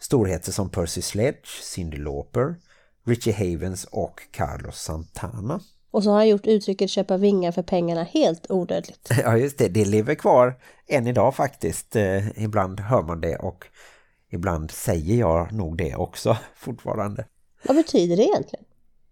storheter 0.00 0.52
som 0.52 0.70
Percy 0.70 1.02
Sledge, 1.02 1.62
Cyndi 1.62 1.96
Lauper, 1.96 2.54
Richie 3.04 3.34
Havens 3.34 3.84
och 3.84 4.20
Carlos 4.30 4.82
Santana. 4.82 5.60
Och 5.90 6.02
så 6.02 6.10
har 6.10 6.16
han 6.16 6.28
gjort 6.28 6.46
uttrycket 6.46 6.90
köpa 6.90 7.16
vingar 7.16 7.52
för 7.52 7.62
pengarna 7.62 8.02
helt 8.02 8.50
odödligt. 8.50 9.10
Ja 9.22 9.36
just 9.36 9.58
det, 9.58 9.68
det 9.68 9.84
lever 9.84 10.14
kvar 10.14 10.54
än 10.86 11.06
idag 11.06 11.34
faktiskt. 11.34 11.96
Eh, 11.96 12.42
ibland 12.44 12.80
hör 12.80 13.02
man 13.02 13.20
det 13.20 13.36
och 13.36 13.66
ibland 14.36 14.70
säger 14.70 15.16
jag 15.18 15.52
nog 15.52 15.78
det 15.78 15.94
också 15.94 16.36
fortfarande. 16.56 17.26
Vad 17.64 17.76
betyder 17.76 18.16
det 18.16 18.22
egentligen? 18.24 18.64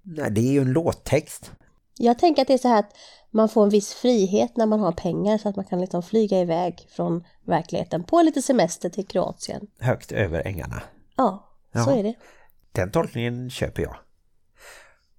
Nej, 0.03 0.31
det 0.31 0.41
är 0.41 0.53
ju 0.53 0.61
en 0.61 0.73
låttext. 0.73 1.53
Jag 1.99 2.19
tänker 2.19 2.43
att 2.43 2.49
det 2.49 2.55
är 2.55 2.59
så 2.59 2.69
här 2.69 2.79
att 2.79 2.93
man 3.31 3.49
får 3.49 3.63
en 3.63 3.69
viss 3.71 3.95
frihet 3.95 4.57
när 4.57 4.67
man 4.67 4.81
har 4.81 4.93
pengar 4.93 5.39
så 5.39 5.49
att 5.49 5.57
man 5.57 5.65
kan 5.65 5.81
liksom 5.81 6.03
flyga 6.03 6.41
iväg 6.41 6.87
från 6.91 7.25
verkligheten 7.47 8.05
på 8.05 8.23
lite 8.23 8.43
semester 8.43 8.89
till 8.89 9.07
Kroatien. 9.07 9.67
Högt 9.79 10.13
över 10.13 10.47
ängarna. 10.47 10.83
Ja, 11.17 11.49
så 11.73 11.79
Ja. 11.79 11.97
är 11.97 12.03
det. 12.03 12.15
Den 12.73 12.91
tolkningen 12.91 13.51
köper 13.51 13.83
jag. 13.83 13.97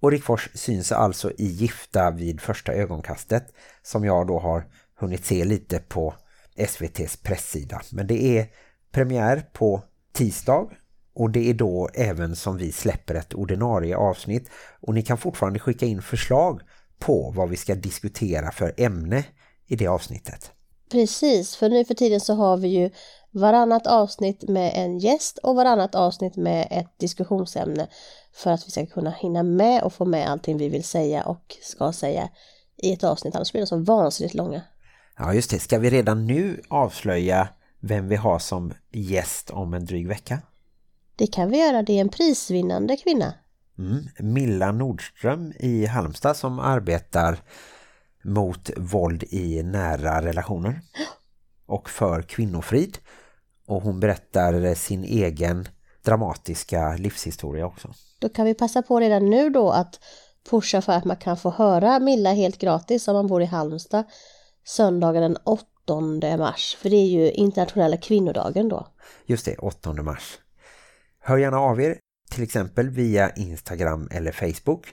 Och 0.00 0.10
Rickfors 0.10 0.48
syns 0.54 0.92
alltså 0.92 1.30
i 1.38 1.46
Gifta 1.46 2.10
vid 2.10 2.40
första 2.40 2.72
ögonkastet 2.72 3.46
som 3.82 4.04
jag 4.04 4.26
då 4.26 4.38
har 4.38 4.66
hunnit 4.98 5.24
se 5.24 5.44
lite 5.44 5.78
på 5.78 6.14
SVTs 6.56 7.16
presssida. 7.16 7.82
Men 7.92 8.06
det 8.06 8.38
är 8.38 8.46
premiär 8.90 9.48
på 9.52 9.82
tisdag 10.16 10.68
och 11.14 11.30
det 11.30 11.50
är 11.50 11.54
då 11.54 11.88
även 11.94 12.36
som 12.36 12.56
vi 12.56 12.72
släpper 12.72 13.14
ett 13.14 13.34
ordinarie 13.34 13.96
avsnitt 13.96 14.50
och 14.80 14.94
ni 14.94 15.02
kan 15.02 15.18
fortfarande 15.18 15.58
skicka 15.58 15.86
in 15.86 16.02
förslag 16.02 16.60
på 16.98 17.32
vad 17.36 17.48
vi 17.48 17.56
ska 17.56 17.74
diskutera 17.74 18.50
för 18.50 18.74
ämne 18.76 19.24
i 19.66 19.76
det 19.76 19.86
avsnittet. 19.86 20.52
Precis, 20.90 21.56
för 21.56 21.68
nu 21.68 21.84
för 21.84 21.94
tiden 21.94 22.20
så 22.20 22.34
har 22.34 22.56
vi 22.56 22.68
ju 22.68 22.90
varannat 23.30 23.86
avsnitt 23.86 24.48
med 24.48 24.72
en 24.74 24.98
gäst 24.98 25.38
och 25.38 25.56
varannat 25.56 25.94
avsnitt 25.94 26.36
med 26.36 26.68
ett 26.70 26.98
diskussionsämne 26.98 27.88
för 28.34 28.50
att 28.50 28.66
vi 28.66 28.70
ska 28.70 28.86
kunna 28.86 29.10
hinna 29.10 29.42
med 29.42 29.82
och 29.82 29.92
få 29.92 30.04
med 30.04 30.30
allting 30.30 30.58
vi 30.58 30.68
vill 30.68 30.84
säga 30.84 31.22
och 31.22 31.56
ska 31.62 31.92
säga 31.92 32.28
i 32.76 32.92
ett 32.92 33.04
avsnitt. 33.04 33.36
Annars 33.36 33.52
blir 33.52 33.62
de 33.62 33.66
så 33.66 33.78
vansinnigt 33.78 34.34
långa. 34.34 34.62
Ja 35.18 35.34
just 35.34 35.50
det, 35.50 35.58
ska 35.58 35.78
vi 35.78 35.90
redan 35.90 36.26
nu 36.26 36.60
avslöja 36.68 37.48
vem 37.80 38.08
vi 38.08 38.16
har 38.16 38.38
som 38.38 38.72
gäst 38.92 39.50
om 39.50 39.74
en 39.74 39.84
dryg 39.84 40.08
vecka? 40.08 40.38
Det 41.16 41.26
kan 41.26 41.50
vi 41.50 41.58
göra, 41.58 41.82
det 41.82 41.92
är 41.92 42.00
en 42.00 42.08
prisvinnande 42.08 42.96
kvinna. 42.96 43.34
Mm. 43.78 44.08
Milla 44.18 44.72
Nordström 44.72 45.52
i 45.58 45.86
Halmstad 45.86 46.36
som 46.36 46.58
arbetar 46.58 47.38
mot 48.22 48.70
våld 48.76 49.24
i 49.30 49.62
nära 49.62 50.22
relationer 50.22 50.80
och 51.66 51.90
för 51.90 52.22
kvinnofrid. 52.22 52.98
Och 53.66 53.82
hon 53.82 54.00
berättar 54.00 54.74
sin 54.74 55.04
egen 55.04 55.68
dramatiska 56.04 56.96
livshistoria 56.96 57.66
också. 57.66 57.88
Då 58.18 58.28
kan 58.28 58.46
vi 58.46 58.54
passa 58.54 58.82
på 58.82 59.00
redan 59.00 59.30
nu 59.30 59.50
då 59.50 59.70
att 59.70 60.00
pusha 60.50 60.82
för 60.82 60.92
att 60.92 61.04
man 61.04 61.16
kan 61.16 61.36
få 61.36 61.50
höra 61.50 61.98
Milla 61.98 62.32
helt 62.32 62.58
gratis 62.58 63.08
om 63.08 63.14
man 63.14 63.26
bor 63.26 63.42
i 63.42 63.46
Halmstad 63.46 64.04
söndagen 64.64 65.22
den 65.22 65.36
8 65.44 65.66
mars. 66.38 66.76
För 66.80 66.90
det 66.90 66.96
är 66.96 67.06
ju 67.06 67.30
internationella 67.30 67.96
kvinnodagen 67.96 68.68
då. 68.68 68.86
Just 69.26 69.44
det, 69.44 69.56
8 69.58 69.92
mars. 69.92 70.38
Hör 71.20 71.36
gärna 71.36 71.58
av 71.58 71.80
er, 71.80 71.98
till 72.30 72.42
exempel 72.42 72.90
via 72.90 73.30
Instagram 73.30 74.08
eller 74.12 74.32
Facebook. 74.32 74.86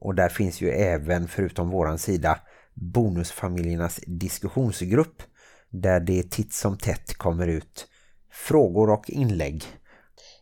Och 0.00 0.14
där 0.14 0.28
finns 0.28 0.60
ju 0.60 0.70
även, 0.70 1.28
förutom 1.28 1.70
våran 1.70 1.98
sida, 1.98 2.38
Bonusfamiljernas 2.74 4.00
diskussionsgrupp. 4.06 5.22
Där 5.70 6.00
det 6.00 6.30
titt 6.30 6.52
som 6.52 6.78
tätt 6.78 7.14
kommer 7.14 7.46
ut 7.46 7.86
frågor 8.30 8.90
och 8.90 9.10
inlägg. 9.10 9.64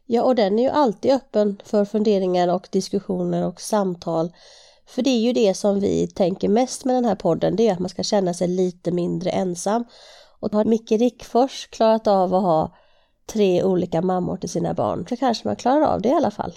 Ja, 0.07 0.23
och 0.23 0.35
den 0.35 0.59
är 0.59 0.63
ju 0.63 0.69
alltid 0.69 1.13
öppen 1.13 1.61
för 1.65 1.85
funderingar 1.85 2.49
och 2.49 2.69
diskussioner 2.73 3.47
och 3.47 3.61
samtal. 3.61 4.33
För 4.95 5.03
det 5.03 5.11
är 5.11 5.21
ju 5.21 5.33
det 5.33 5.55
som 5.55 5.81
vi 5.81 6.07
tänker 6.07 6.49
mest 6.49 6.85
med 6.85 6.95
den 6.95 7.05
här 7.05 7.15
podden, 7.15 7.57
det 7.57 7.69
är 7.69 7.73
att 7.73 7.79
man 7.79 7.89
ska 7.89 8.03
känna 8.03 8.35
sig 8.35 8.49
lite 8.49 8.93
mindre 8.93 9.31
ensam. 9.31 9.85
Och 10.41 10.53
har 10.53 10.65
Micke 10.65 10.91
Rickfors 10.91 11.67
klarat 11.67 12.07
av 12.07 12.35
att 12.35 12.43
ha 12.43 12.77
tre 13.27 13.63
olika 13.63 14.03
mammor 14.03 14.37
till 14.37 14.49
sina 14.49 14.75
barn 14.75 15.07
så 15.09 15.17
kanske 15.17 15.49
man 15.49 15.57
klarar 15.57 15.87
av 15.87 16.03
det 16.03 16.09
i 16.09 16.13
alla 16.13 16.31
fall. 16.31 16.53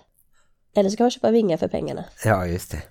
Eller 0.76 0.90
så 0.90 0.98
kan 0.98 1.04
man 1.04 1.12
köpa 1.12 1.32
vingar 1.32 1.58
för 1.58 1.68
pengarna. 1.68 2.06
Ja, 2.26 2.46
just 2.46 2.72
det. 2.72 2.82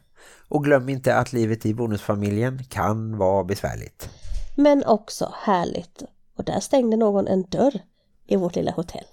Och 0.49 0.65
glöm 0.65 0.89
inte 0.89 1.17
att 1.17 1.33
livet 1.33 1.67
i 1.67 1.75
bonusfamiljen 1.75 2.65
kan 2.65 3.19
vara 3.19 3.45
besvärligt. 3.45 4.09
Men 4.57 4.85
också 4.85 5.33
härligt. 5.37 6.03
Och 6.39 6.45
där 6.45 6.61
stängde 6.61 6.97
någon 6.97 7.29
en 7.29 7.43
dörr 7.43 7.81
i 8.27 8.37
vårt 8.37 8.57
lilla 8.57 8.73
hotell. 8.73 9.07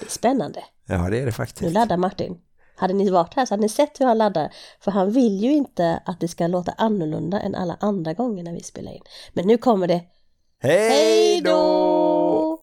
Det 0.00 0.06
är 0.06 0.10
spännande. 0.10 0.64
Ja, 0.86 0.98
det 1.10 1.16
är 1.16 1.20
det 1.20 1.24
Nu 1.24 1.32
faktiskt. 1.32 1.72
laddar 1.72 1.96
Martin. 1.96 2.38
Hade 2.76 2.94
ni 2.94 3.10
varit 3.10 3.34
här 3.34 3.46
så 3.46 3.52
hade 3.54 3.60
ni 3.62 3.68
sett 3.68 4.00
hur 4.00 4.06
han 4.06 4.18
laddar. 4.18 4.52
För 4.80 4.90
han 4.90 5.10
vill 5.10 5.42
ju 5.42 5.52
inte 5.52 6.02
att 6.04 6.20
det 6.20 6.28
ska 6.28 6.46
låta 6.46 6.72
annorlunda 6.72 7.40
än 7.40 7.54
alla 7.54 7.76
andra 7.80 8.12
gånger 8.12 8.42
när 8.42 8.52
vi 8.52 8.62
spelar 8.62 8.92
in. 8.92 9.02
Men 9.32 9.46
nu 9.46 9.58
kommer 9.58 9.86
det. 9.86 10.02
Hej 10.60 11.40
då! 11.40 12.60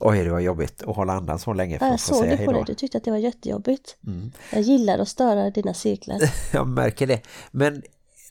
Oj, 0.00 0.24
det 0.24 0.30
var 0.30 0.40
jobbigt 0.40 0.82
att 0.82 0.96
hålla 0.96 1.12
andan 1.12 1.38
så 1.38 1.52
länge 1.52 1.78
för 1.78 1.86
Jag 1.86 1.94
att 1.94 2.00
få 2.00 2.14
såg 2.14 2.18
säga 2.18 2.30
det 2.30 2.36
hej 2.36 2.46
på 2.46 2.52
då. 2.52 2.58
dig. 2.58 2.64
Du 2.66 2.74
tyckte 2.74 2.98
att 2.98 3.04
det 3.04 3.10
var 3.10 3.18
jättejobbigt. 3.18 3.96
Mm. 4.06 4.32
Jag 4.52 4.60
gillar 4.62 4.98
att 4.98 5.08
störa 5.08 5.50
dina 5.50 5.74
cirklar. 5.74 6.18
Jag 6.52 6.66
märker 6.66 7.06
det. 7.06 7.20
Men 7.50 7.82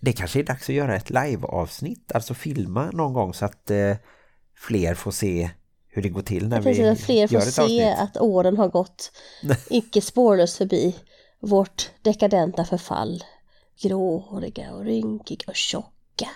det 0.02 0.14
kanske 0.14 0.40
är 0.40 0.44
dags 0.44 0.70
att 0.70 0.76
göra 0.76 0.96
ett 0.96 1.10
live-avsnitt. 1.10 2.12
Alltså 2.12 2.34
filma 2.34 2.90
någon 2.94 3.14
gång 3.14 3.34
så 3.34 3.46
att 3.46 3.72
eh, 3.72 3.96
fler 4.56 4.94
får 4.96 5.12
se 5.12 5.50
hur 5.98 6.02
det 6.04 6.10
går 6.10 6.22
till 6.22 6.48
när 6.48 6.60
vi 6.60 6.64
Precis, 6.64 6.86
att 6.86 7.00
fler 7.00 7.28
får 7.28 7.40
se 7.40 7.90
att 7.90 8.18
åren 8.18 8.58
har 8.58 8.68
gått 8.68 9.12
icke 9.70 10.02
spårlöst 10.02 10.58
förbi 10.58 10.96
vårt 11.40 11.92
dekadenta 12.02 12.66
förfall. 12.66 13.24
Gråhåriga 13.82 14.74
och 14.74 14.86
rynkiga 14.86 15.44
och 15.48 15.56
tjocka. 15.56 16.30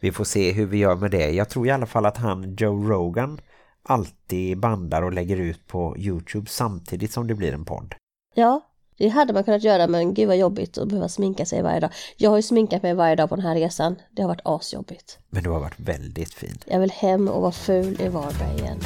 Vi 0.00 0.12
får 0.12 0.24
se 0.24 0.52
hur 0.52 0.66
vi 0.66 0.78
gör 0.78 0.96
med 0.96 1.10
det. 1.10 1.30
Jag 1.30 1.48
tror 1.48 1.66
i 1.66 1.70
alla 1.70 1.86
fall 1.86 2.06
att 2.06 2.16
han, 2.16 2.56
Joe 2.58 2.88
Rogan, 2.88 3.40
alltid 3.82 4.60
bandar 4.60 5.02
och 5.02 5.12
lägger 5.12 5.36
ut 5.36 5.66
på 5.66 5.96
Youtube 5.98 6.50
samtidigt 6.50 7.12
som 7.12 7.26
det 7.26 7.34
blir 7.34 7.52
en 7.52 7.64
podd. 7.64 7.94
Ja, 8.34 8.60
det 8.96 9.08
hade 9.08 9.32
man 9.32 9.44
kunnat 9.44 9.64
göra 9.64 9.86
men 9.86 10.14
gud 10.14 10.28
vad 10.28 10.36
jobbigt 10.36 10.78
att 10.78 10.88
behöva 10.88 11.08
sminka 11.08 11.46
sig 11.46 11.62
varje 11.62 11.80
dag. 11.80 11.90
Jag 12.16 12.30
har 12.30 12.36
ju 12.36 12.42
sminkat 12.42 12.82
mig 12.82 12.94
varje 12.94 13.16
dag 13.16 13.28
på 13.28 13.36
den 13.36 13.44
här 13.44 13.54
resan. 13.54 13.96
Det 14.10 14.22
har 14.22 14.28
varit 14.28 14.40
asjobbigt. 14.44 15.18
Men 15.30 15.42
du 15.42 15.50
har 15.50 15.60
varit 15.60 15.80
väldigt 15.80 16.34
fin. 16.34 16.58
Jag 16.66 16.80
vill 16.80 16.90
hem 16.90 17.28
och 17.28 17.40
vara 17.42 17.52
ful 17.52 18.00
i 18.00 18.08
Varberg 18.08 18.58
igen. 18.58 18.80